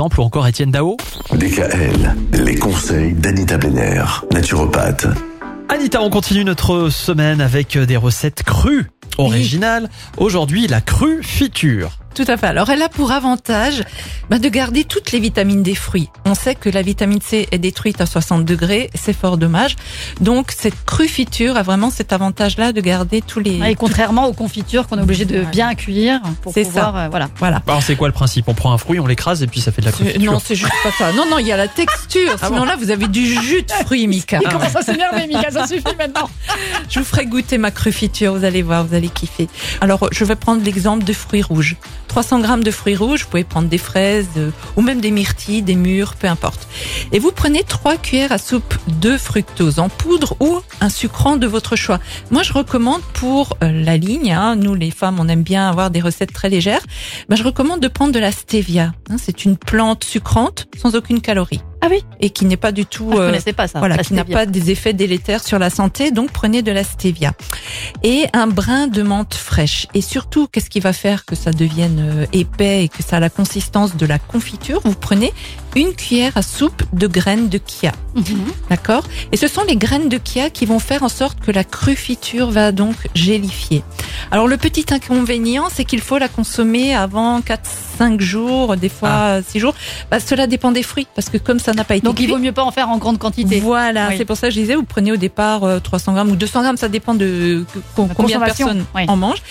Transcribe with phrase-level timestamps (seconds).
[0.00, 0.96] exemple ou encore Étienne Dao.
[1.34, 5.06] DKL, les conseils d'Anita Benner, naturopathe.
[5.68, 8.86] Anita, on continue notre semaine avec des recettes crues,
[9.18, 9.90] originales.
[10.16, 11.99] Aujourd'hui, la crue fiture.
[12.14, 12.46] Tout à fait.
[12.46, 13.84] Alors, elle a pour avantage
[14.28, 16.08] bah, de garder toutes les vitamines des fruits.
[16.24, 19.76] On sait que la vitamine C est détruite à 60 degrés, c'est fort dommage.
[20.20, 23.60] Donc, cette crufiture a vraiment cet avantage-là de garder tous les.
[23.70, 26.98] Et contrairement aux confitures qu'on est obligé de bien cuire pour pouvoir, ça.
[26.98, 27.28] euh, voilà.
[27.38, 27.62] Voilà.
[27.66, 28.48] Alors c'est quoi le principe?
[28.48, 30.32] On prend un fruit, on l'écrase et puis ça fait de la confiture.
[30.32, 31.12] Non, c'est juste pas ça.
[31.12, 32.30] Non, non, il y a la texture.
[32.42, 34.40] Ah Sinon bon là, vous avez du jus de fruits, Mika.
[34.42, 36.28] Il commence à s'énerver, Mika, ça suffit maintenant.
[36.88, 39.48] Je vous ferai goûter ma crufiture, vous allez voir, vous allez kiffer.
[39.80, 41.76] Alors, je vais prendre l'exemple de fruits rouges.
[42.10, 45.62] 300 grammes de fruits rouges, vous pouvez prendre des fraises de- ou même des myrtilles,
[45.62, 46.66] des mûres, peu importe.
[47.12, 51.46] Et vous prenez 3 cuillères à soupe de fructose en poudre ou un sucrant de
[51.46, 52.00] votre choix.
[52.32, 55.90] Moi, je recommande pour euh, la ligne, hein, nous les femmes, on aime bien avoir
[55.92, 56.82] des recettes très légères,
[57.28, 58.92] ben, je recommande de prendre de la stevia.
[59.08, 59.16] hein.
[59.16, 61.60] C'est une plante sucrante sans aucune calorie.
[61.82, 63.08] Ah oui Et qui n'est pas du tout...
[63.12, 63.78] Ah, Je euh, connaissais pas ça.
[63.78, 67.32] voilà, qui n'a pas des effets délétères sur la santé, donc prenez de la stevia.
[68.02, 69.86] Et un brin de menthe fraîche.
[69.94, 73.20] Et surtout, qu'est-ce qui va faire que ça devienne euh, épais et que ça a
[73.20, 74.80] la consistance de la confiture?
[74.84, 75.32] Vous prenez
[75.76, 77.92] une cuillère à soupe de graines de chia.
[78.14, 78.24] Mhm.
[78.68, 79.04] D'accord?
[79.32, 82.50] Et ce sont les graines de chia qui vont faire en sorte que la crufiture
[82.50, 83.82] va donc gélifier.
[84.32, 89.58] Alors le petit inconvénient, c'est qu'il faut la consommer avant 4-5 jours, des fois 6
[89.58, 89.74] jours.
[90.10, 92.38] Bah, cela dépend des fruits, parce que comme ça n'a pas été Donc il vaut
[92.38, 93.58] mieux pas en faire en grande quantité.
[93.60, 94.14] voilà, Oui.
[94.18, 96.62] c'est pour ça que je disais, vous prenez au départ euh, 300 grammes ou 200
[96.62, 97.64] grammes, ça dépend de
[97.96, 99.02] combien de personnes oui.
[99.08, 99.42] en mangent.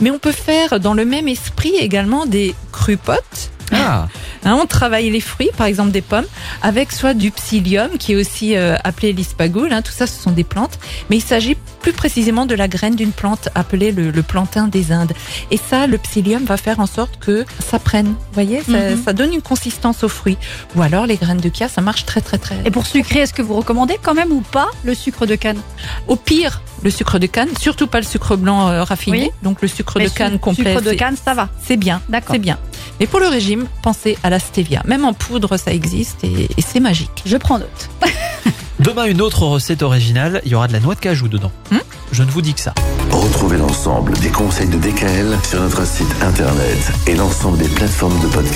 [0.00, 3.50] Mais on peut faire dans le même esprit également des crupotes.
[3.72, 4.08] Ah,
[4.44, 6.24] Hein, on travaille les fruits, par exemple des pommes,
[6.62, 9.72] avec soit du psyllium, qui est aussi euh, appelé l'ispagoule.
[9.72, 10.78] Hein, tout ça, ce sont des plantes.
[11.10, 14.92] Mais il s'agit plus précisément de la graine d'une plante appelée le, le plantain des
[14.92, 15.12] Indes.
[15.50, 18.06] Et ça, le psyllium va faire en sorte que ça prenne.
[18.06, 19.02] Vous voyez, ça, Mhm.
[19.04, 20.38] ça donne une consistance aux fruits.
[20.76, 22.56] Ou alors les graines de chia, ça marche très très très.
[22.64, 25.58] Et pour sucrer, est-ce que vous recommandez quand même ou pas le sucre de canne?
[26.06, 29.18] Au pire, le sucre de canne, surtout pas le sucre blanc euh, raffiné.
[29.24, 29.30] Oui.
[29.42, 31.48] Donc le sucre Mais de canne complet, Sucre de canne, ça va.
[31.66, 32.00] c'est bien.
[32.08, 32.34] D'accord.
[32.34, 32.56] C'est bien.
[33.00, 34.82] Mais pour le régime, pensez à la stevia.
[34.84, 37.22] Même en poudre, ça existe et, et c'est magique.
[37.24, 37.90] Je prends note.
[38.80, 41.52] demain une autre recette originale, il y aura de la noix de cajou dedans.
[41.70, 41.78] Hmm
[42.12, 42.74] Je ne vous dis que ça.
[43.10, 48.26] Retrouvez l'ensemble des conseils de DKL sur notre site internet et l'ensemble des plateformes de
[48.26, 48.54] podcast.